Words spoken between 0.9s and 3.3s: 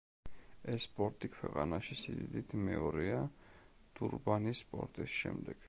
პორტი ქვეყანაში სიდიდით მეორეა